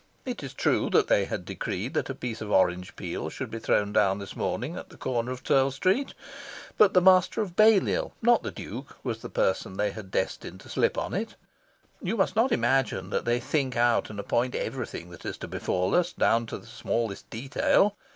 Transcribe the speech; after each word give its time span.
It 0.25 0.41
is 0.41 0.55
true 0.55 0.89
they 0.89 1.25
had 1.25 1.45
decreed 1.45 1.93
that 1.93 2.09
a 2.09 2.15
piece 2.15 2.41
of 2.41 2.49
orange 2.49 2.95
peel 2.95 3.29
should 3.29 3.51
be 3.51 3.59
thrown 3.59 3.93
down 3.93 4.17
this 4.17 4.35
morning 4.35 4.75
at 4.75 4.89
the 4.89 4.97
corner 4.97 5.31
of 5.31 5.43
Turl 5.43 5.69
Street. 5.69 6.15
But 6.75 6.95
the 6.95 7.01
Master 7.03 7.39
of 7.39 7.55
Balliol, 7.55 8.11
not 8.19 8.41
the 8.41 8.49
Duke, 8.49 8.97
was 9.03 9.19
the 9.21 9.29
person 9.29 9.77
they 9.77 9.91
had 9.91 10.09
destined 10.09 10.59
to 10.61 10.69
slip 10.69 10.97
on 10.97 11.13
it. 11.13 11.35
You 12.01 12.17
must 12.17 12.35
not 12.35 12.51
imagine 12.51 13.11
that 13.11 13.25
they 13.25 13.39
think 13.39 13.77
out 13.77 14.09
and 14.09 14.19
appoint 14.19 14.55
everything 14.55 15.11
that 15.11 15.23
is 15.23 15.37
to 15.37 15.47
befall 15.47 15.93
us, 15.93 16.13
down 16.13 16.47
to 16.47 16.57
the 16.57 16.65
smallest 16.65 17.29
detail. 17.29 17.95